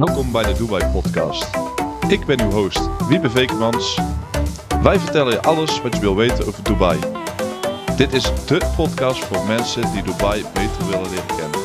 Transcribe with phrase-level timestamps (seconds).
[0.00, 1.56] Welkom bij de Dubai Podcast.
[2.08, 3.94] Ik ben uw host, Wiebe Vekemans.
[4.82, 7.00] Wij vertellen je alles wat je wil weten over Dubai.
[7.96, 11.60] Dit is de podcast voor mensen die Dubai beter willen leren kennen.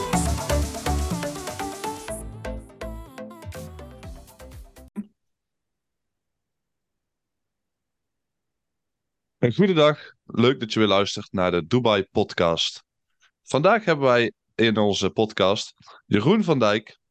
[9.38, 12.84] Een goedendag, leuk dat je weer luistert naar de Dubai Podcast.
[13.42, 15.74] Vandaag hebben wij in onze podcast
[16.06, 17.04] Jeroen van Dijk.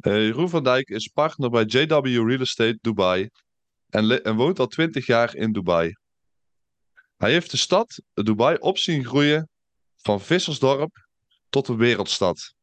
[0.00, 3.28] Eh, Jeroen van Dijk is partner bij JW Real Estate Dubai
[3.88, 5.92] en, en woont al 20 jaar in Dubai.
[7.16, 9.48] Hij heeft de stad Dubai op zien groeien
[9.96, 11.06] van vissersdorp
[11.48, 12.54] tot een wereldstad.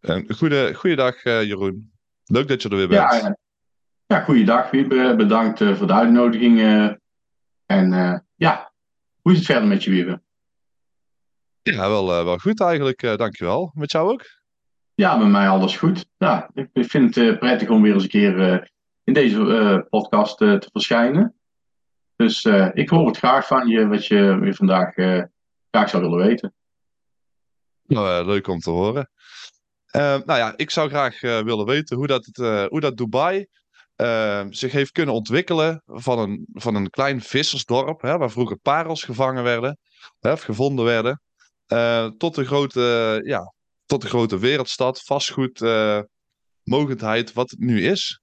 [0.00, 1.92] Een goede, goeiedag eh, Jeroen.
[2.24, 3.12] Leuk dat je er weer bent.
[3.12, 3.36] Ja, ja.
[4.06, 5.14] ja goeiedag Wiebe.
[5.16, 6.58] Bedankt eh, voor de uitnodiging.
[6.58, 6.84] eh.
[7.66, 8.72] en eh, ja,
[9.20, 10.22] hoe is het verder met je Wiebe?
[11.62, 13.02] Ja, wel, eh, wel goed eigenlijk.
[13.02, 13.70] eh dankjewel.
[13.74, 14.24] Met jou ook?
[14.98, 16.06] Ja, met mij alles goed.
[16.16, 18.66] Ja, ik vind het eh, prettig om weer eens een keer eh,
[19.04, 21.34] in deze eh, podcast te verschijnen.
[22.16, 24.92] Dus ik hoor het graag van je, wat je weer vandaag
[25.70, 26.54] graag zou willen weten.
[27.86, 29.10] Nou, leuk om te horen.
[29.92, 32.36] Nou ja, ik zou graag willen weten hoe dat, het,
[32.70, 33.46] hoe dat Dubai
[34.50, 39.42] zich heeft kunnen ontwikkelen van een, van een klein vissersdorp, hè, waar vroeger parels gevangen
[39.42, 39.78] werden,
[40.20, 41.20] hè, of gevonden werden,
[42.18, 43.52] tot de grote, ja,
[43.88, 46.00] tot de grote wereldstad, vastgoed, eh,
[46.62, 48.20] mogendheid, wat het nu is.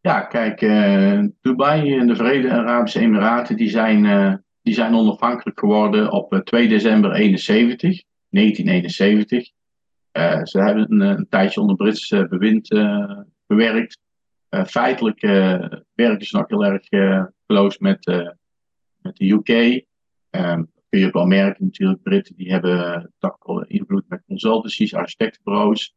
[0.00, 5.58] Ja, kijk, eh, Dubai en de Verenigde Arabische Emiraten die zijn, eh, die zijn onafhankelijk
[5.58, 9.50] geworden op eh, 2 december 71, 1971.
[10.12, 12.68] Eh, ze hebben een, een tijdje onder Brits bewind
[13.46, 13.98] gewerkt.
[14.66, 15.20] Feitelijk
[15.94, 16.88] werken ze nog heel erg
[17.46, 18.06] close met,
[19.02, 19.84] met de UK.
[20.30, 20.62] Ehm,
[21.00, 25.94] je ook wel merken natuurlijk, Britten die hebben toch invloed met consultancies, architectenbureaus.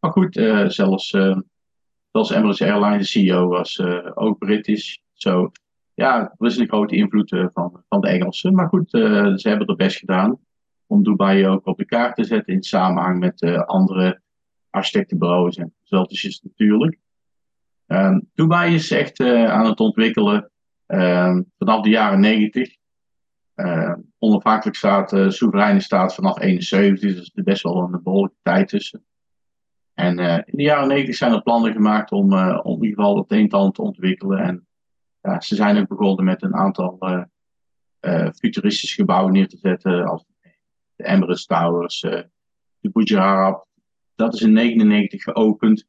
[0.00, 1.12] Maar goed, eh, zelfs...
[1.12, 1.38] eh,
[2.12, 4.96] Zelfs Emirates Airlines, de CEO, was eh, ook British.
[5.12, 5.50] Zo,
[5.94, 8.54] ja, er is een grote invloed van, van de Engelsen.
[8.54, 10.38] Maar goed, ze hebben er best gedaan
[10.86, 14.20] om Dubai ook op de kaart te zetten in samenhang met andere
[14.70, 16.98] architectenbureaus en consultancies natuurlijk.
[17.86, 20.50] Ehm, Dubai is echt aan het ontwikkelen
[20.86, 22.76] ehm, vanaf de jaren 90.
[23.64, 28.68] Uh, onafhankelijk staat, eh soevereine staat vanaf 71, dus er best wel een behoorlijke tijd
[28.68, 29.04] tussen.
[29.94, 33.04] En eh, in de jaren 90 zijn er plannen gemaakt om, eh, om in ieder
[33.04, 34.38] geval het een en ander te ontwikkelen.
[34.38, 34.66] En
[35.20, 37.22] ja, ze zijn ook begonnen met een aantal eh,
[38.00, 40.04] eh, futuristische gebouwen neer te zetten.
[40.04, 40.24] Als
[40.96, 42.22] de Emirates Towers, eh,
[42.80, 43.54] de Burj.
[44.14, 45.86] Dat is in 99 geopend.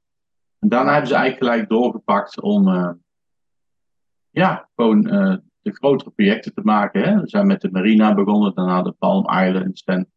[0.60, 2.92] En daarna hebben ze eigenlijk gelijk doorgepakt om eh,
[4.30, 7.02] ja, gewoon eh, de grotere projecten te maken.
[7.04, 7.20] Hè.
[7.22, 9.84] We zijn met de Marina begonnen, daarna de Palm Islands.
[9.84, 10.12] En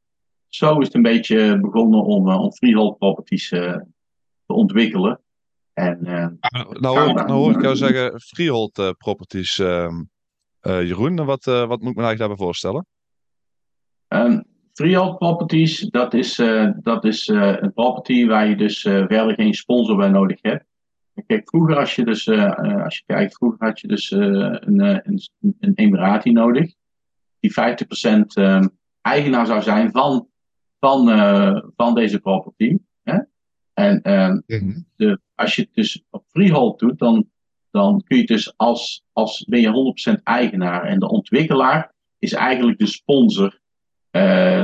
[0.48, 3.72] zo is het een beetje begonnen om, eh, om freehold properties eh,
[4.46, 5.20] te ontwikkelen.
[5.72, 6.26] En eh,
[6.80, 10.02] Nou hoor, ik- nou hoor ik jou zeggen freehold eh, properties, ehm,
[10.60, 11.18] eh, Jeroen.
[11.18, 12.86] En Wat, wat moet ik me eigenlijk daarbij voorstellen?
[14.08, 14.40] Ehm,
[14.72, 16.34] freehold properties, dat is,
[16.80, 20.64] dat is een property waar je dus verder geen sponsor bij nodig hebt.
[21.26, 24.20] Kijk, vroeger als je dus, eh, eh, als je kijkt, vroeger had je dus eh,
[24.20, 25.22] een, een,
[25.60, 26.74] een Emirati nodig.
[27.40, 27.54] Die 50%
[28.34, 28.66] ehm,
[29.00, 30.28] eigenaar zou zijn van,
[30.80, 31.06] van,
[31.76, 32.78] van deze property.
[33.02, 33.18] Hè?
[33.72, 34.40] En ehm,
[34.96, 37.30] de, als je het dus op freehold doet, dan,
[37.70, 40.84] dan kun je dus als, als ben je 100% eigenaar.
[40.84, 43.60] En de ontwikkelaar is eigenlijk de sponsor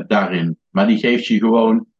[0.06, 0.58] daarin.
[0.70, 1.90] Maar die geeft je gewoon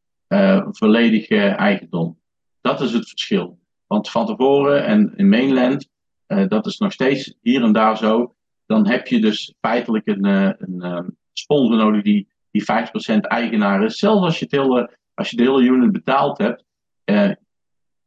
[0.71, 2.19] volledig eh, eigendom.
[2.61, 3.59] Dat is het verschil.
[3.91, 5.89] Want van tevoren en in mainland,
[6.27, 8.35] eh, dat is nog steeds hier en daar zo.
[8.67, 11.03] Dan heb je dus feitelijk een, eh, een eh,
[11.33, 13.99] sponsor nodig die, die 50% eigenaar is.
[13.99, 16.65] Zelfs als je, als je de hele unit betaald hebt,
[17.05, 17.31] eh,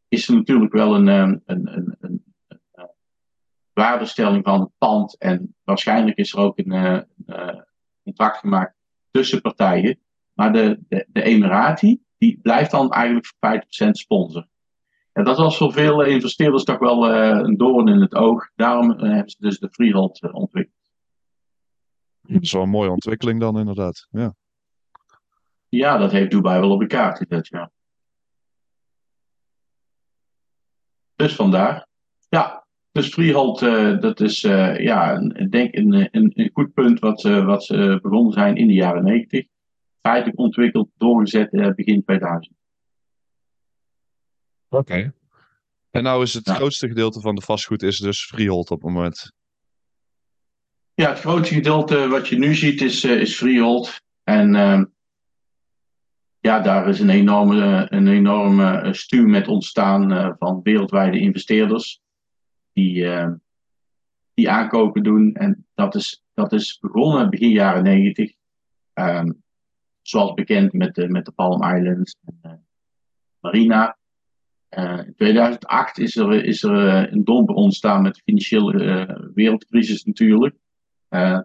[0.08, 2.24] is er natuurlijk wel een, ehm, een, een, een,
[3.74, 5.18] waardestelling van het pand.
[5.18, 7.06] En waarschijnlijk is er ook een,
[8.04, 8.76] contract gemaakt
[9.12, 10.00] tussen partijen.
[10.34, 14.48] Maar de, de, Emirati, die blijft dan eigenlijk voor 50% sponsor.
[15.14, 18.50] En dat was voor veel investeerders toch wel eh, een doorn in het oog.
[18.56, 20.76] Daarom eh, hebben ze dus de freehold eh, ontwikkeld.
[22.22, 24.08] Dat is wel een mooie ontwikkeling dan inderdaad.
[24.12, 24.36] Ja.
[25.70, 27.72] Ja, dat heeft Dubai wel op de kaart gezet, ja.
[31.16, 31.88] Dus vandaar.
[32.30, 37.00] Ja, dus freehold, eh, dat is ja, een- ik denk een, een, een goed punt
[37.00, 39.46] wat, ze wat ze begonnen zijn in de jaren 90.
[40.02, 42.56] Feitelijk ontwikkeld, doorgezet begin 2000.
[44.74, 45.14] Oké.
[45.92, 46.54] En nou is het Ja.
[46.54, 49.32] grootste gedeelte van de vastgoed is dus freehold op het moment.
[50.94, 54.02] Ja, het grootste gedeelte wat je nu ziet is, eh, is freehold.
[54.24, 54.86] En ehm,
[56.40, 62.02] ja, daar is een enorme, een enorme stuw met ontstaan van wereldwijde investeerders
[62.74, 63.08] die,
[64.34, 65.34] die aankopen doen.
[65.34, 68.34] En dat is, dat is begonnen begin jaren negentig.
[68.94, 69.32] Ehm,
[70.02, 72.66] zoals bekend met de, met de Palm Islands en
[73.40, 73.98] Marina.
[74.78, 80.56] Uh, in 2008 is er, is er een domper ontstaan met de financiële wereldcrisis natuurlijk.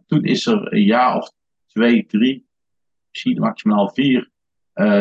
[0.07, 1.33] toen is er een jaar of
[1.67, 2.47] twee, drie,
[3.11, 4.31] misschien maximaal vier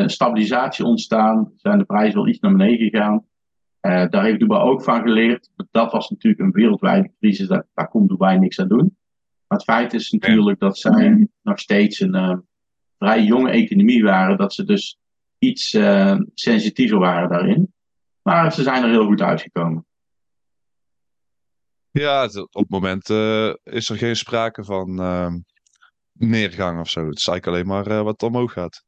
[0.05, 1.51] stabilisatie ontstaan.
[1.55, 3.25] Zijn de prijzen wel iets naar beneden gegaan.
[4.09, 5.49] Daar heeft Dubai ook van geleerd.
[5.71, 7.47] Dat was natuurlijk een wereldwijde crisis.
[7.47, 8.97] Daar, daar kon Dubai niks aan doen.
[9.47, 12.43] Maar het feit is natuurlijk dat zij nog steeds een
[12.97, 14.37] vrij jonge economie waren.
[14.37, 14.99] Dat ze dus
[15.39, 15.69] iets
[16.33, 17.75] sensitiever waren daarin.
[18.27, 19.85] Maar ze zijn er heel goed uitgekomen.
[21.91, 23.09] Ja, op het moment
[23.63, 25.39] is er geen sprake van ehm,
[26.11, 27.07] neergang of zo.
[27.07, 28.85] Het is eigenlijk alleen maar wat omhoog gaat.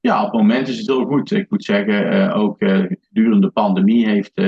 [0.00, 1.30] Ja, op het moment is het heel goed.
[1.30, 4.40] Ik moet zeggen, uh, ook gedurende de pandemie heeft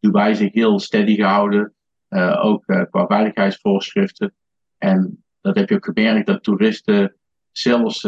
[0.00, 1.74] Dubai zich heel steady gehouden.
[2.42, 4.34] ook qua veiligheidsvoorschriften.
[4.78, 7.16] En dat heb je ook gemerkt dat toeristen
[7.50, 8.02] zelfs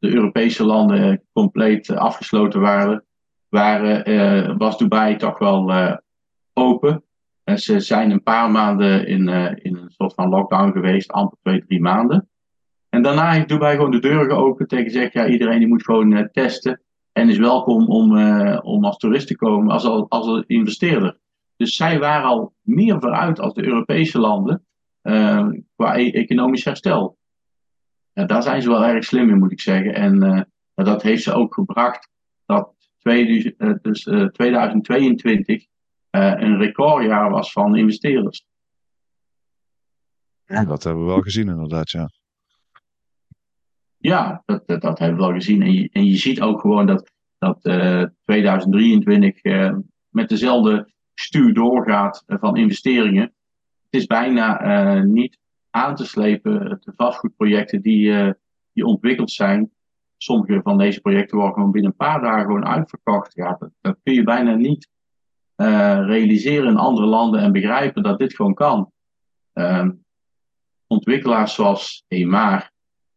[0.00, 3.04] de Europese landen compleet afgesloten waren.
[3.48, 5.72] waren was Dubai toch wel
[6.52, 7.04] open.
[7.44, 9.28] En ze zijn een paar maanden in,
[9.62, 12.28] in een soort van lockdown geweest, amper twee, drie maanden.
[12.88, 16.28] En daarna heeft Dubai gewoon de deuren geopend tegen gezegd, ja, iedereen die moet gewoon
[16.32, 16.80] testen
[17.12, 18.18] en is welkom om,
[18.58, 21.18] om als toerist te komen, als, als, als investeerder.
[21.56, 24.64] Dus zij waren al meer vooruit als de Europese landen
[25.76, 27.18] qua e economisch herstel.
[28.12, 29.94] Ja, daar zijn ze wel erg slim in, moet ik zeggen.
[29.94, 32.08] En dat heeft ze ook gebracht
[32.46, 34.02] dat twee, dus,
[34.32, 35.66] 2022
[36.10, 38.44] een recordjaar was van investeerders.
[40.50, 42.10] Ja, dat hebben we wel gezien inderdaad, ja.
[43.96, 45.62] Ja, dat, dat, dat, hebben we wel gezien.
[45.62, 49.76] En je, en je ziet ook gewoon dat, dat uh, 2023 uh,
[50.08, 53.22] met dezelfde stuur doorgaat uh, van investeringen.
[53.90, 55.38] Het is bijna niet
[55.70, 58.34] aan te slepen, de vastgoedprojecten die,
[58.72, 59.70] die ontwikkeld zijn.
[60.16, 63.34] Sommige van deze projecten worden gewoon binnen een paar dagen gewoon uitverkocht.
[63.34, 64.88] Ja, dat, dat kun je bijna niet
[66.06, 68.92] realiseren in andere landen en begrijpen dat dit gewoon kan.
[69.52, 69.90] Ehm,
[70.86, 72.72] ontwikkelaars zoals EMAR,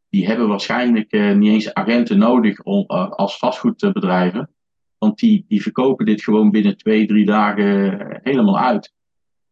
[0.10, 4.50] die hebben waarschijnlijk uh, niet eens agenten nodig om, uh, als vastgoedbedrijven.
[4.98, 8.94] Want die, die verkopen dit gewoon binnen twee, drie dagen eh, helemaal uit.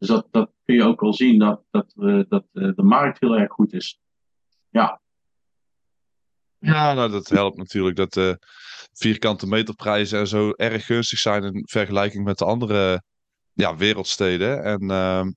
[0.02, 3.52] Dus dat, kun je ook wel zien dat, dat, uh, dat de markt heel erg
[3.52, 4.00] goed is.
[4.70, 5.02] Ja.
[6.58, 8.40] Ja, nou dat helpt natuurlijk dat de
[8.94, 13.04] vierkante meterprijzen en zo erg gunstig zijn in vergelijking met de andere
[13.54, 14.64] ja, wereldsteden.
[14.64, 15.32] En ehm,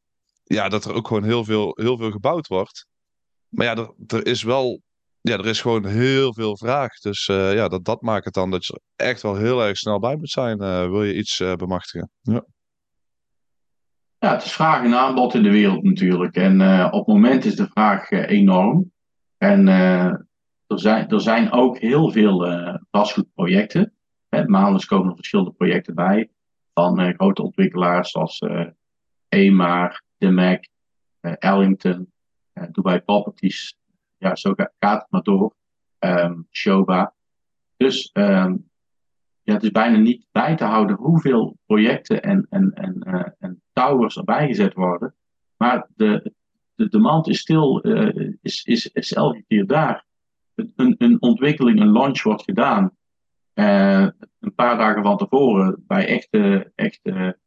[0.45, 2.87] ja, dat er ook gewoon heel veel, heel veel gebouwd wordt.
[3.49, 4.81] Maar ja, er, is wel
[5.21, 6.99] ja, er is gewoon heel veel vraag.
[6.99, 9.99] Dus ja, dat, dat maakt het dan dat je er echt wel heel erg snel
[9.99, 10.59] bij moet zijn.
[10.59, 12.11] Wil je iets bemachtigen.
[12.21, 12.45] Ja.
[14.25, 16.37] Ja, het is vraag en aanbod in de wereld natuurlijk.
[16.37, 16.61] En
[16.93, 18.93] op het moment is de vraag enorm.
[19.39, 20.27] En er,
[20.67, 22.47] zijn, er zijn ook heel veel
[22.91, 23.93] vastgoedprojecten.
[24.47, 26.31] Maandelijks komen er verschillende projecten bij.
[26.75, 28.43] Van grote ontwikkelaars zoals
[29.29, 30.65] EMAR, de Mac,
[31.21, 32.13] Ellington,
[32.71, 33.77] Dubai Properties,
[34.17, 35.55] ja, zo gaat het maar door.
[35.99, 37.15] Um, Shoba.
[37.77, 38.71] Dus um,
[39.45, 43.63] ja, het is bijna niet bij te houden hoeveel projecten en, en, en, uh, en
[43.73, 45.15] towers erbij gezet worden.
[45.57, 46.33] Maar de,
[46.75, 50.05] de demand is stil, uh, is, is, is elke keer daar.
[50.55, 52.91] Een, een ontwikkeling, een launch wordt gedaan.
[53.55, 54.09] Uh,
[54.41, 57.39] een paar dagen van tevoren bij echte, echte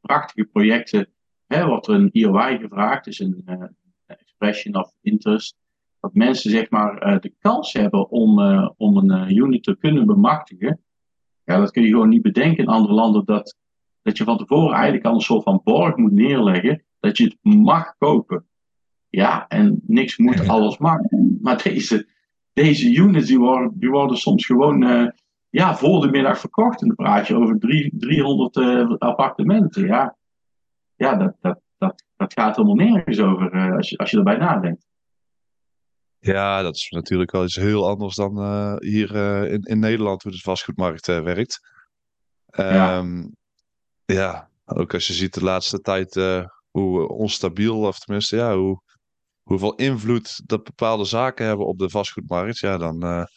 [0.00, 1.08] prachtige projecten
[1.46, 3.44] hè, wordt er een EOI gevraagd, dus een
[4.06, 5.56] expression of interest
[6.00, 8.40] dat mensen zeg maar de kans hebben om,
[8.76, 10.80] om een unit te kunnen bemachtigen.
[11.46, 13.24] Ja, dat kun je gewoon niet bedenken in andere landen.
[13.24, 13.56] Dat,
[14.02, 16.84] dat je van tevoren eigenlijk al een soort van borg moet neerleggen.
[17.00, 18.46] Dat je het mag kopen.
[19.08, 20.98] Ja, en niks moet, alles mag.
[21.40, 22.08] Maar deze,
[22.52, 25.12] deze units die worden, die worden soms gewoon
[25.50, 26.80] ja, voor de middag verkocht.
[26.80, 28.56] En dan praat je over drie, 300
[28.98, 29.86] appartementen.
[29.86, 30.16] Ja,
[30.96, 34.86] ja dat, dat, dat, dat gaat helemaal nergens over als, je, als je erbij nadenkt.
[36.18, 40.22] Ja, dat is natuurlijk wel iets heel anders dan uh, hier uh, in, in Nederland,
[40.22, 41.60] hoe de vastgoedmarkt uh, werkt.
[42.58, 43.34] Um, ja.
[44.04, 44.50] ja.
[44.64, 46.14] ook als je ziet de laatste tijd
[46.70, 48.80] hoe onstabiel, of tenminste, ja, hoe,
[49.42, 53.28] hoeveel invloed dat bepaalde zaken hebben op de vastgoedmarkt, ja, dan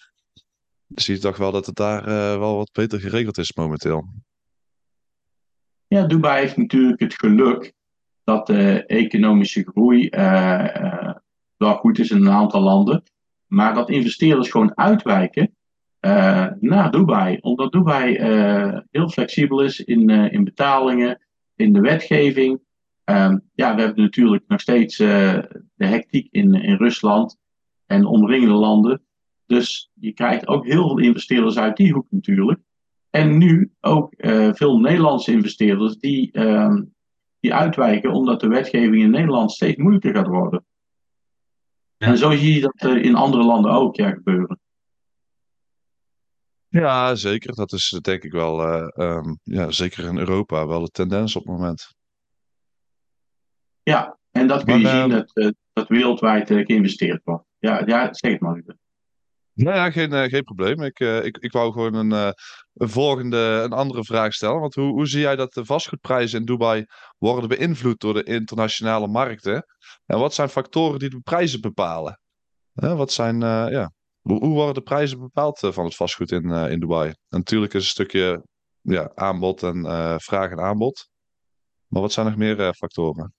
[0.88, 2.06] zie je toch wel dat het daar
[2.40, 4.08] wel wat beter geregeld is momenteel.
[5.88, 7.74] Ja, Dubai heeft natuurlijk het geluk
[8.24, 10.10] dat de economische groei
[11.60, 13.04] wel goed is in een aantal landen.
[13.48, 15.54] maar dat investeerders gewoon uitwijken
[16.60, 17.38] naar Dubai.
[17.42, 18.16] Omdat Dubai
[18.92, 21.22] heel flexibel is in, in betalingen,
[21.56, 22.60] in de wetgeving.
[23.04, 27.38] Ehm, ja, we hebben natuurlijk nog steeds de hectiek in, in Rusland
[27.86, 29.02] en omringende landen.
[29.46, 32.60] Dus je krijgt ook heel veel investeerders uit die hoek natuurlijk.
[33.10, 34.14] En nu ook
[34.54, 36.76] veel Nederlandse investeerders die, uh,
[37.40, 40.66] die uitwijken omdat de wetgeving in Nederland steeds moeilijker gaat worden.
[42.00, 44.60] En zo zie je dat in andere landen ook ja, gebeuren.
[46.68, 47.56] Ja, zeker.
[47.56, 51.52] Dat is denk ik wel, um, ja, zeker in Europa, wel de tendens op het
[51.52, 51.94] moment.
[53.84, 57.46] Ja, en dat kun maar, je zien dat, dat wereldwijd geïnvesteerd wordt.
[57.58, 58.79] Ja, ja zeg het maar even.
[59.64, 60.82] Nou ja, geen, uh, geen probleem.
[60.82, 62.30] Ik, uh, ik, ik wou gewoon een, uh,
[62.74, 64.60] een volgende, een andere vraag stellen.
[64.60, 66.86] Want hoe, hoe zie jij dat de vastgoedprijzen in Dubai
[67.18, 69.66] worden beïnvloed door de internationale markten?
[70.06, 72.20] En wat zijn factoren die de prijzen bepalen?
[72.74, 77.10] wat zijn, ja, hoe, worden de prijzen bepaald van het vastgoed in, in Dubai?
[77.10, 78.44] En natuurlijk is een stukje
[78.82, 79.84] ja, aanbod en
[80.22, 81.10] vraag en aanbod.
[81.88, 83.34] Maar wat zijn nog meer factoren?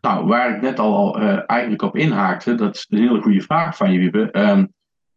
[0.00, 3.92] Nou, waar ik net al eigenlijk op inhaakte, dat is een hele goede vraag van
[3.92, 4.38] je, Wiebe.
[4.38, 4.72] Um,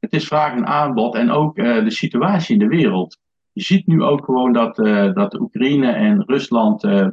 [0.06, 3.18] het is vraag en aanbod en ook uh, de situatie in de wereld.
[3.52, 7.08] Je ziet nu ook gewoon dat, uh, dat Oekraïne en Rusland uh,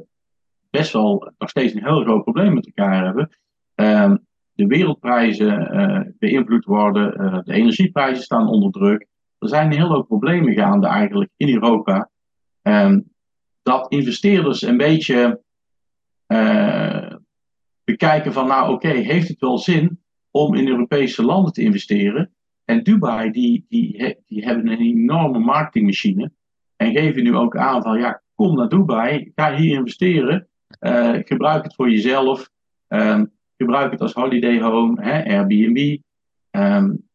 [0.71, 3.31] best wel nog steeds een heel groot probleem met elkaar hebben.
[3.75, 4.17] Ehm,
[4.53, 9.07] de wereldprijzen beïnvloed worden, de energieprijzen staan onder druk.
[9.39, 12.11] Er zijn hele hoop problemen gaande eigenlijk in Europa.
[12.63, 13.11] Um,
[13.63, 15.43] dat investeerders een beetje
[17.85, 22.33] bekijken van, nou oké, heeft het wel zin om in Europese landen te investeren?
[22.65, 26.33] En Dubai, die, die, hebben een enorme marketingmachine.
[26.77, 30.49] En geven nu ook aan van, ja, kom naar Dubai, ga hier investeren.
[30.81, 32.51] Uh, gebruik het voor jezelf.
[32.89, 35.99] Um, gebruik het als holiday home, hè, Airbnb.
[36.51, 37.09] Um,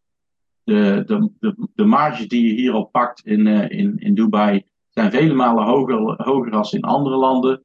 [0.64, 4.64] de, de, de, de marges die je hier al pakt in, uh, in, in Dubai
[4.90, 7.64] zijn vele malen hoger, hoger als in andere landen.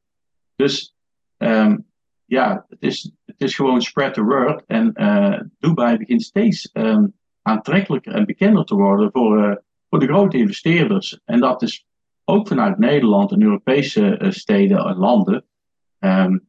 [0.56, 0.96] Dus
[1.38, 1.86] um,
[2.24, 4.64] ja, het is, het is gewoon spread the word.
[4.66, 6.70] En uh, Dubai begint steeds
[7.42, 9.54] aantrekkelijker en bekender te worden voor, uh,
[9.90, 11.20] voor de grote investeerders.
[11.24, 11.86] En dat is
[12.24, 15.44] ook vanuit Nederland en Europese uh, steden en landen.
[15.98, 16.48] Um,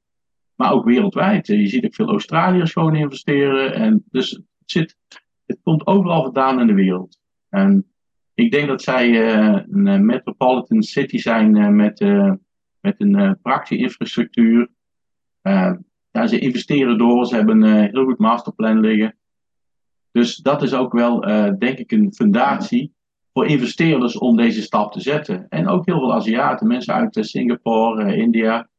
[0.55, 1.47] maar ook wereldwijd.
[1.47, 3.73] Je ziet ook veel Australiërs gewoon investeren.
[3.73, 4.97] En dus het, zit,
[5.45, 7.19] het komt overal vandaan in de wereld.
[7.49, 7.85] En
[8.33, 9.33] ik denk dat zij
[9.69, 11.99] een metropolitan city zijn met,
[12.79, 14.69] met een praktische infrastructuur.
[16.11, 19.15] ja, ze investeren door, ze hebben een heel goed masterplan liggen.
[20.13, 22.93] Dus dat is ook wel, uh, denk ik, een fundatie
[23.33, 25.45] voor investeerders om deze stap te zetten.
[25.49, 28.69] En ook heel veel Aziaten, mensen uit uh, Singapore, uh, India.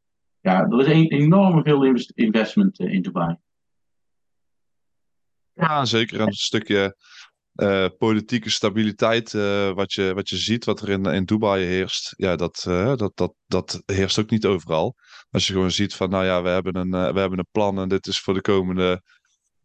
[0.41, 3.35] Ja, er is een, enorm veel investment in Dubai.
[5.53, 6.19] Ja, zeker.
[6.19, 6.97] een stukje
[7.97, 9.31] politieke stabiliteit,
[9.73, 12.61] wat, je, wat je ziet, wat er in, in Dubai heerst, ja, dat,
[12.95, 14.95] dat, dat, dat heerst ook niet overal.
[15.29, 17.89] Als je gewoon ziet van, nou ja, we hebben een, we hebben een plan en
[17.89, 19.01] dit is voor de komende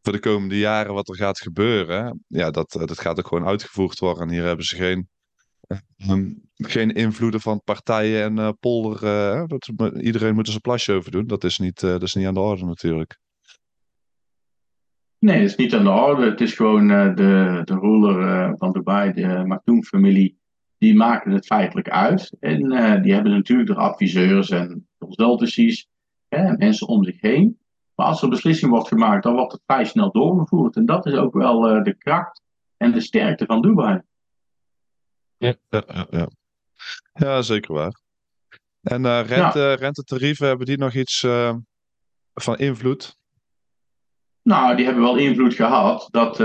[0.02, 3.46] voor de komende jaren wat er gaat gebeuren, ja, dat, eh, dat gaat ook gewoon
[3.46, 4.22] uitgevoerd worden.
[4.22, 5.08] En hier hebben ze geen,
[5.96, 9.00] ehm, geen invloeden van partijen en uh, polder.
[9.48, 11.26] Dat, iedereen moet er zijn plasje over doen.
[11.26, 13.18] Dat is, niet, dat is niet aan de orde natuurlijk.
[15.18, 16.30] Nee, het is niet aan de orde.
[16.30, 20.38] Het is gewoon de, de ruler van Dubai, de Maktoum-familie,
[20.78, 22.36] die maken het feitelijk uit.
[22.40, 22.58] En
[23.02, 25.88] die hebben natuurlijk de adviseurs en consultancies,
[26.28, 27.59] en mensen om zich heen.
[28.00, 30.76] Maar als er beslissing wordt gemaakt, dan wordt het vrij snel doorgevoerd.
[30.76, 32.42] En dat is ook wel uh, de kracht
[32.76, 34.00] en de sterkte van Dubai.
[35.36, 36.28] Ja, ja, ja.
[37.12, 38.00] ja zeker waar.
[38.82, 39.74] En uh, rente, ja.
[39.74, 41.54] rentetarieven, hebben die nog iets uh,
[42.34, 43.18] van invloed?
[44.42, 46.36] Nou, die hebben wel invloed gehad dat,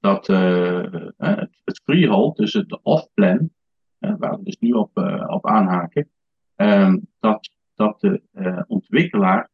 [0.00, 3.50] dat het, het freehold, dus het off-plan,
[3.98, 4.90] waar we dus nu op,
[5.26, 6.10] op aanhaken,
[6.56, 9.50] ehm, dat, dat de ontwikkelaar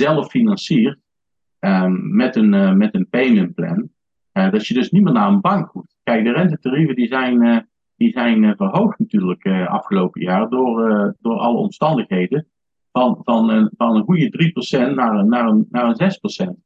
[0.00, 0.98] zelf financiert
[1.60, 3.90] um, met, een, uh, met een payment plan.
[4.32, 5.96] Uh, dat je dus niet meer naar een bank hoeft.
[6.02, 7.58] Kijk, de rentetarieven die zijn, uh,
[7.96, 12.46] die zijn verhoogd natuurlijk afgelopen jaar door, door alle omstandigheden.
[12.92, 14.52] Van, van, van een goede
[14.90, 16.56] 3% naar, naar, een, naar een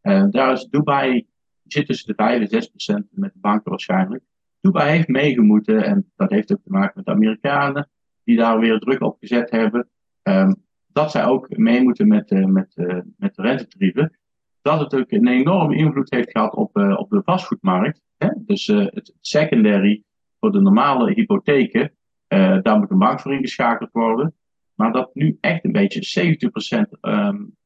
[0.00, 0.30] 6%.
[0.30, 1.26] daar is Dubai
[1.64, 4.22] zit tussen de 5 en 6% met de banken waarschijnlijk.
[4.60, 7.90] Dubai heeft meegemoeten en dat heeft ook te maken met de Amerikanen
[8.24, 9.88] die daar weer druk op gezet hebben.
[10.22, 14.16] Um, dat zij ook mee moeten met, uh, met, uh, met de rentetarieven.
[14.62, 18.02] Dat het ook een enorme invloed heeft gehad op, uh, op de vastgoedmarkt.
[18.18, 18.28] Hè?
[18.36, 20.02] Dus het secondary
[20.40, 21.92] voor de normale hypotheken,
[22.62, 24.34] daar moet een bank voor ingeschakeld worden.
[24.74, 27.56] Maar dat nu echt een beetje 70% um,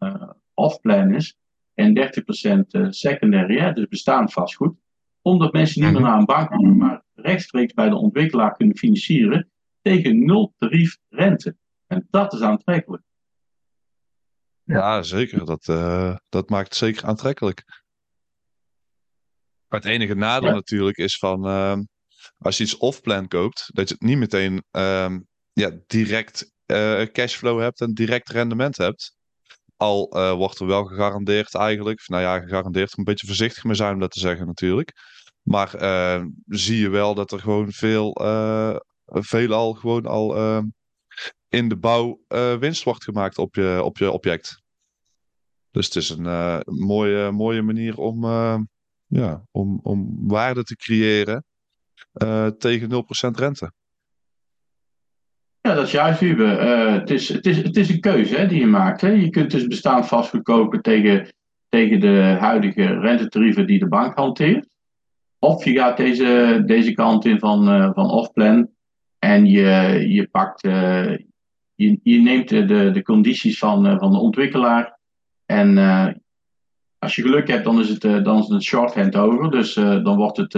[0.54, 1.37] off-plan is
[1.75, 3.73] en 30% secondary, hè?
[3.73, 4.76] dus bestaand vastgoed.
[5.23, 6.11] Omdat mensen niet meer Mhm.
[6.11, 9.49] naar een bank gaan, maar rechtstreeks bij de ontwikkelaar kunnen financieren
[9.83, 11.56] tegen nul tarief rente.
[11.87, 13.02] En dat is aantrekkelijk.
[14.66, 15.44] Ja, zeker.
[15.44, 17.62] Dat, eh, dat maakt het zeker aantrekkelijk.
[19.68, 20.54] Maar het enige nadeel Ja.
[20.54, 21.82] natuurlijk is van ehm,
[22.38, 25.20] als je iets off-plan koopt, dat je het niet meteen ehm,
[25.52, 29.16] ja, direct eh, cashflow hebt en direct rendement hebt.
[29.76, 33.94] Al eh, wordt er wel gegarandeerd eigenlijk, nou ja, gegarandeerd, een beetje voorzichtig mee zijn
[33.94, 34.92] om dat te zeggen natuurlijk.
[35.42, 38.12] Maar eh, zie je wel dat er gewoon veel,
[39.04, 40.64] veelal gewoon al ehm,
[41.49, 44.62] in de bouw eh, winst wordt gemaakt op je, op je object.
[45.70, 48.58] Dus het is een eh, mooie, mooie manier om, eh,
[49.06, 51.44] ja, om, om waarde te creëren
[52.58, 53.73] tegen 0% rente.
[55.61, 58.66] Ja, dat is juist, het, is, het, is, het is een keuze hè, die je
[58.66, 59.00] maakt.
[59.00, 59.08] Hè.
[59.08, 61.35] Je kunt dus bestaand vastgoed kopen tegen,
[61.68, 64.76] tegen de huidige rentetarieven die de bank hanteert.
[65.38, 68.70] Of je gaat deze, deze kant in van, eh, van off-plan
[69.18, 71.16] en je, je, pakt, eh,
[71.75, 74.99] je, je neemt de, de, condities van, eh, van de ontwikkelaar.
[75.46, 76.08] En eh,
[76.99, 79.50] als je geluk hebt, dan is het, dan is het shorthand over.
[79.50, 80.52] Dus dan, wordt het,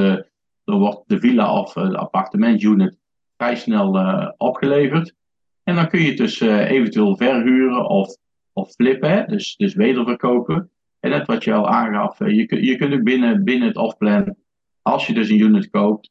[0.64, 2.98] dan wordt de villa of de appartementunit
[3.36, 3.88] vrij snel
[4.36, 5.14] opgeleverd.
[5.62, 8.16] En dan kun je het dus eventueel verhuren of,
[8.52, 9.28] of flippen?
[9.28, 10.70] Dus, dus wederverkopen.
[11.00, 14.36] En net wat je al aangaf, je, je kunt ook binnen, binnen het offplan,
[14.82, 16.10] als je dus een unit koopt,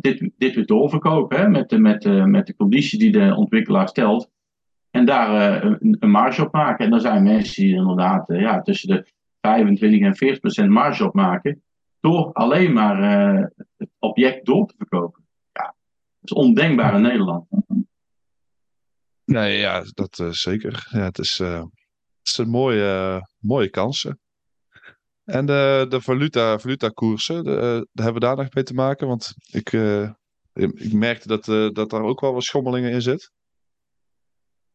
[0.00, 1.48] dit, dit weer doorverkopen hè?
[1.48, 4.30] Met, de, met, de, met de conditie die de ontwikkelaar stelt.
[4.90, 6.84] En daar uh, een, een, marge op maken.
[6.84, 9.06] En dan zijn mensen die inderdaad uh, ja, tussen de
[9.40, 11.62] 25 en 40 procent marge op maken.
[12.00, 15.26] Door alleen maar uh, het object door te verkopen.
[15.52, 15.74] Ja,
[16.20, 17.48] dat is ondenkbaar in Nederland.
[19.24, 20.88] Nee, ja, dat uh, zeker.
[20.90, 21.64] Ja, het, is, uh,
[22.22, 24.20] het een mooie, mooie kansen.
[25.30, 29.06] En de, de valuta, valutakoersen, de, daar hebben we daar nog mee te maken.
[29.06, 30.10] Want ik, uh,
[30.54, 33.30] ik merkte dat, dat daar ook wel wat schommelingen in zit.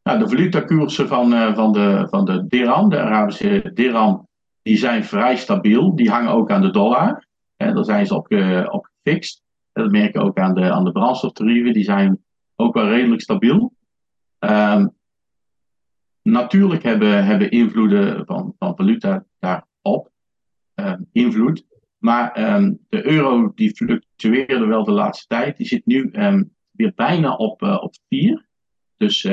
[0.04, 4.28] Nou, de valutakoersen van, van, de, van de dirham, de Arabische dirham,
[4.62, 5.96] die zijn vrij stabiel.
[5.96, 7.28] Die hangen ook aan de dollar.
[7.56, 8.32] Hè, daar zijn ze op,
[8.72, 9.42] op gefixt.
[9.72, 11.74] Dat merken ook aan de, aan de brandstoftarieven.
[11.74, 12.24] Die zijn
[12.56, 13.74] ook wel redelijk stabiel.
[14.40, 14.94] Um,
[16.22, 20.14] natuurlijk hebben, hebben invloeden van, van valuta daarop
[21.12, 21.66] invloed.
[21.98, 25.58] Maar um, de euro die fluctueerde wel de laatste tijd.
[25.58, 26.12] Die zit nu
[26.72, 28.46] weer bijna op, uh, op 4.
[28.98, 29.28] Dus,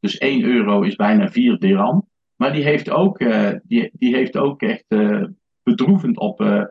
[0.00, 2.08] dus 1 euro is bijna 4 dirham.
[2.36, 5.24] Maar die heeft ook, uh, die, die heeft ook echt uh,
[5.62, 6.66] bedroevend op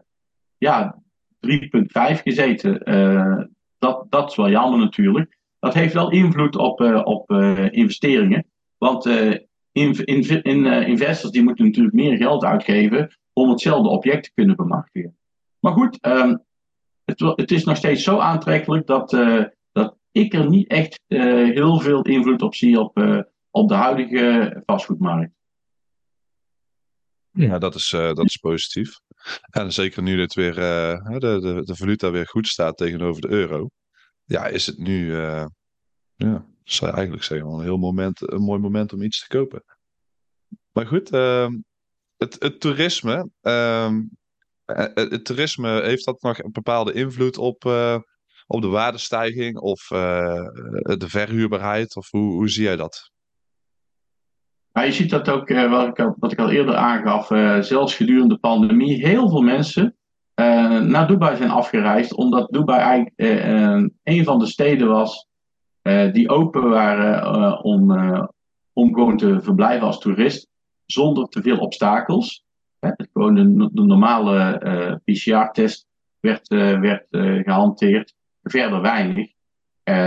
[0.58, 1.02] ja,
[1.48, 1.52] 3,5
[2.24, 2.80] gezeten.
[3.78, 5.38] dat, dat is wel jammer natuurlijk.
[5.60, 7.32] Dat heeft wel invloed op, op
[7.72, 8.46] investeringen.
[8.78, 9.06] Want
[9.72, 10.06] in,
[10.44, 15.18] in, investors die moeten natuurlijk meer geld uitgeven om hetzelfde object te kunnen bemachtigen.
[15.60, 16.44] Maar goed, um,
[17.06, 19.10] het, het, is nog steeds zo aantrekkelijk dat,
[19.72, 25.32] dat ik er niet echt heel veel invloed op zie op, op de huidige vastgoedmarkt.
[27.32, 29.00] Ja, dat is, dat is positief.
[29.50, 33.70] En zeker nu dit weer, de, de, de valuta weer goed staat tegenover de euro.
[34.26, 35.16] Ja, is het nu,
[36.16, 39.64] ja, zou eigenlijk zeggen, een heel moment, een mooi moment om iets te kopen.
[40.72, 41.54] Maar goed, ehm,
[42.18, 47.66] het, toerisme, het, het, toerisme, heeft dat nog een bepaalde invloed op,
[48.48, 51.96] op de waardestijging of de verhuurbaarheid?
[51.96, 53.12] Of hoe, hoe zie jij dat?
[54.72, 57.28] Je ziet dat ook, wat, ik al, wat ik al eerder aangaf,
[57.66, 59.96] zelfs gedurende de pandemie, heel veel mensen
[60.90, 65.28] naar Dubai zijn afgereisd, omdat Dubai eigenlijk een van de steden was
[66.12, 67.92] die open waren om,
[68.74, 70.48] om gewoon te verblijven als toerist,
[70.88, 72.46] zonder te veel obstakels.
[72.80, 75.88] Hè, gewoon de, de normale PCR-test
[76.20, 77.06] werd, werd
[77.46, 79.32] gehanteerd, verder weinig.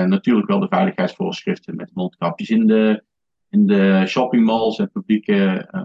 [0.06, 3.04] natuurlijk wel de veiligheidsvoorschriften met mondkapjes in de,
[3.50, 5.82] in de shoppingmalls en publieke, uh,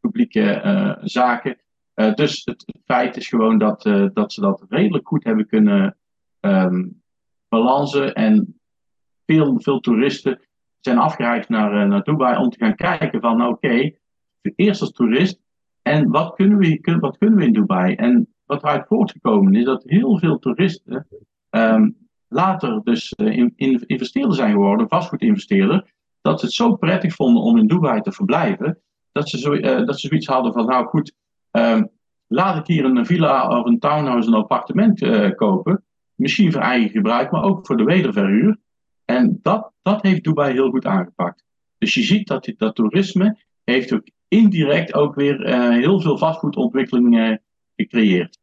[0.00, 1.56] publieke uh, zaken.
[1.94, 3.82] Uh, dus het, het, feit is gewoon dat,
[4.12, 5.96] dat ze dat redelijk goed hebben kunnen
[6.40, 7.02] um,
[7.48, 8.14] balansen.
[8.14, 8.60] En
[9.26, 10.40] veel, veel toeristen
[10.80, 13.98] zijn afgereisd naar, naar Dubai om te gaan kijken van oké, okay,
[14.56, 15.40] eerst als toerist
[15.82, 17.94] en wat kunnen, we, wat kunnen we in Dubai?
[17.94, 21.06] En wat eruit voortgekomen is dat heel veel toeristen
[21.50, 21.96] um,
[22.28, 27.58] later dus in, in investeerder zijn geworden, vastgoedinvesteerder dat ze het zo prettig vonden om
[27.58, 28.78] in Dubai te verblijven,
[29.12, 31.14] dat ze, zo, uh, dat ze zoiets hadden van, nou goed,
[31.50, 31.90] um,
[32.26, 35.00] laat ik hier een villa of een townhouse, een appartement
[35.34, 35.84] kopen.
[36.14, 38.58] Misschien voor eigen gebruik, maar ook voor de wederverhuur.
[39.10, 41.44] En dat, dat heeft Dubai heel goed aangepakt.
[41.78, 47.38] Dus je ziet dat dat toerisme heeft ook indirect ook weer uh, heel veel vastgoedontwikkeling
[47.76, 48.38] gecreëerd.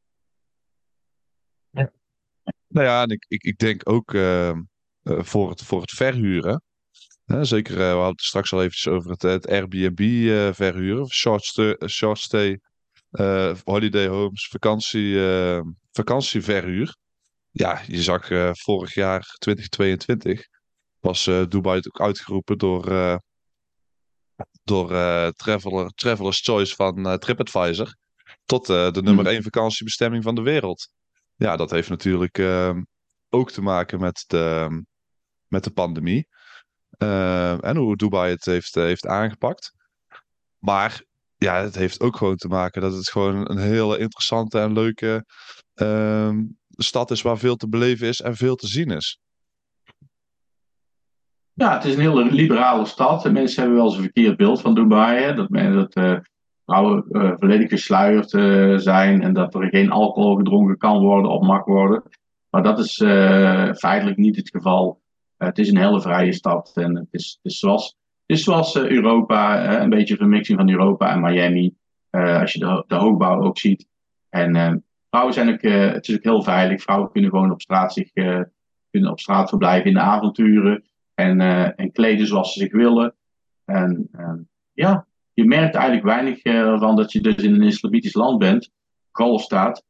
[2.67, 4.61] Nou ja, en ik, ik, ik denk ook ehm,
[5.03, 6.61] eh, voor, het, voor het verhuren.
[7.25, 11.07] Hè, zeker, eh, we hadden het straks al eventjes over het, het Airbnb eh, verhuren.
[11.07, 12.59] Short, sta- short stay,
[13.09, 16.95] eh, holiday homes, vakantie, eh, vakantieverhuur.
[17.51, 20.47] Ja, je zag eh, vorig jaar, 2022,
[21.07, 23.17] was eh, Dubai ook uitgeroepen door, eh,
[24.63, 27.95] door eh, Traveler, Traveler's Choice van TripAdvisor.
[28.45, 29.33] Tot de nummer Mhm.
[29.33, 30.89] 1 vakantiebestemming van de wereld.
[31.35, 32.81] Ja, dat heeft natuurlijk ehm,
[33.29, 34.69] ook te maken met de,
[35.47, 36.27] met de pandemie.
[36.97, 39.71] Ehm, en hoe Dubai het heeft, heeft aangepakt.
[40.57, 41.03] Maar
[41.35, 45.25] ja, het heeft ook gewoon te maken dat het gewoon een hele interessante en leuke
[45.73, 49.19] ehm, stad is waar veel te beleven is en veel te zien is.
[51.57, 53.25] Ja, het is een hele liberale stad.
[53.25, 55.23] En mensen hebben wel eens een verkeerd beeld van Dubai.
[55.23, 55.33] Hè?
[55.33, 56.17] Dat, men- dat eh,
[56.65, 61.41] vrouwen eh, volledig gesluierd eh, zijn en dat er geen alcohol gedronken kan worden of
[61.41, 62.03] mag worden.
[62.49, 65.01] Maar dat is eh, feitelijk niet het geval.
[65.37, 67.85] Eh, het is een hele vrije stad en het is, het zoals,
[68.25, 71.75] het is zoals eh, Europa, eh, een beetje een vermixing van Europa en Miami.
[72.09, 73.87] eh, als je de, de hoogbouw ook ziet.
[74.29, 74.73] En eh,
[75.09, 76.81] vrouwen zijn ook, eh, het is ook heel veilig.
[76.81, 78.41] Vrouwen kunnen gewoon op straat, zich, eh,
[78.91, 80.83] kunnen op straat verblijven in de avonturen.
[81.17, 83.15] En, eh, en kleden zoals ze zich willen.
[83.65, 84.33] En eh,
[84.73, 88.71] ja, je merkt eigenlijk weinig eh, van dat je dus in een islamitisch land bent,
[89.11, 89.83] golfstaat,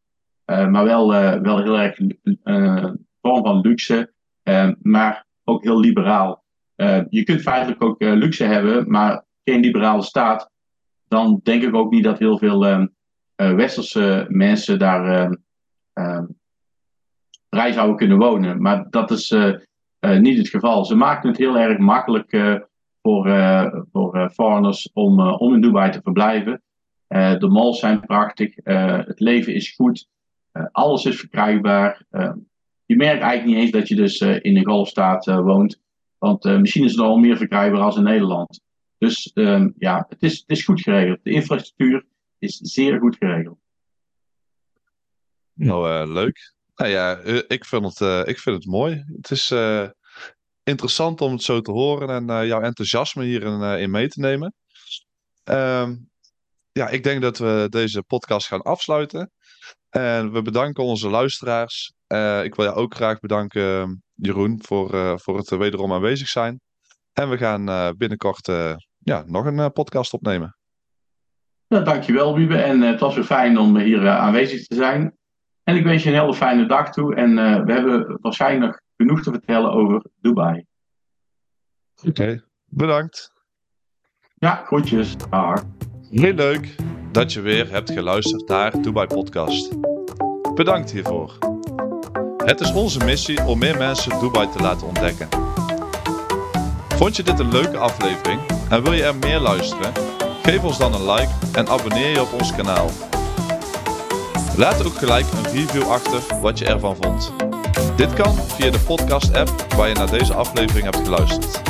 [0.46, 1.12] uh, maar wel,
[1.42, 2.00] wel heel erg
[2.44, 4.12] uh, vorm van luxe,
[4.44, 6.44] uh, maar ook heel liberaal.
[6.76, 10.52] Uh, je kunt feitelijk ook luxe hebben, maar geen liberale staat.
[11.08, 12.88] Dan denk ik ook niet dat heel veel
[13.36, 15.38] westerse mensen daar
[17.50, 18.62] vrij zouden kunnen wonen.
[18.62, 19.36] Maar dat is
[20.16, 20.86] niet het geval.
[20.86, 22.56] Ze maken het heel erg makkelijk uh,
[23.02, 26.62] voor, uh, voor foreigners om, om in Dubai te verblijven.
[27.08, 30.08] de malls zijn prachtig, het leven is goed,
[30.72, 32.06] alles is verkrijgbaar.
[32.86, 35.82] je merkt eigenlijk niet eens dat je dus in een golfstaat woont,
[36.18, 38.62] want misschien is het al meer verkrijgbaar als in Nederland.
[38.98, 41.20] Dus um, ja, het is, het is goed geregeld.
[41.24, 42.06] De infrastructuur
[42.40, 43.58] is zeer goed geregeld.
[45.54, 46.54] Nou, leuk.
[46.76, 47.18] Nou ja,
[47.48, 49.06] ik vind het, uh, ik vind het mooi.
[49.16, 49.88] Het is uh,
[50.68, 54.54] interessant om het zo te horen en uh, jouw enthousiasme hierin in mee te nemen.
[55.44, 56.10] Um,
[56.72, 59.32] ja, ik denk dat we deze podcast gaan afsluiten.
[59.90, 61.94] En we bedanken onze luisteraars.
[62.44, 66.60] ik wil jou ook graag bedanken, Jeroen, voor, voor het wederom aanwezig zijn.
[67.14, 68.46] En we gaan binnenkort
[68.98, 70.58] ja, nog een podcast opnemen.
[71.68, 72.58] Ja, dankjewel, Wiebe.
[72.58, 75.18] En het was weer fijn om hier aanwezig te zijn.
[75.64, 77.16] En ik wens je een hele fijne dag toe.
[77.16, 80.66] En we hebben waarschijnlijk genoeg te vertellen over Dubai.
[81.98, 82.44] Oké, okay.
[82.66, 83.32] bedankt.
[84.36, 85.18] Ja, groetjes.
[85.18, 85.64] Dag.
[86.10, 86.76] Heel leuk
[87.12, 89.76] dat je weer hebt geluisterd naar Dubai Podcast.
[90.56, 91.38] Bedankt hiervoor.
[92.38, 95.28] Het is onze missie om meer mensen Dubai te laten ontdekken.
[96.88, 99.94] Vond je dit een leuke aflevering en wil je er meer luisteren?
[100.44, 102.90] Geef ons dan een like en abonneer je op ons kanaal.
[104.58, 107.47] Laat ook gelijk een review achter wat je ervan vond.
[107.96, 111.62] Dit kan via de podcast-app waar je naar deze aflevering hebt geluisterd.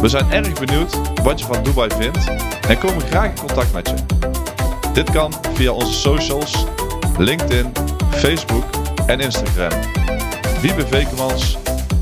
[0.00, 2.30] We zijn erg benieuwd wat je van Dubai vindt
[2.68, 3.94] en komen graag in contact met je.
[4.92, 6.64] Dit kan via onze socials,
[7.18, 7.72] LinkedIn,
[8.10, 8.64] Facebook
[9.06, 9.80] en Instagram.
[10.60, 11.56] Wiebe Vekemans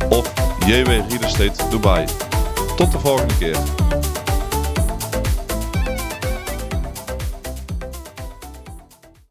[0.09, 0.33] of
[0.67, 2.05] JW Real Estate Dubai.
[2.77, 3.82] Tot de volgende keer.